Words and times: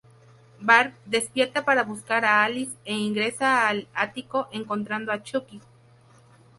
Barb 0.59 0.93
despierta 1.05 1.63
para 1.63 1.83
buscar 1.83 2.25
a 2.25 2.41
Alice 2.43 2.75
e 2.85 2.95
ingresa 2.95 3.67
al 3.67 3.87
ático, 3.93 4.49
encontrando 4.51 5.11
a 5.11 5.21
Chucky. 5.21 5.61